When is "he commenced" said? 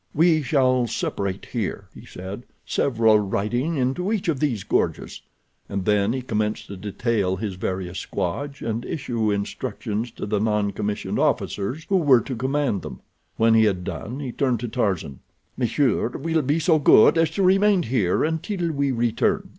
6.11-6.65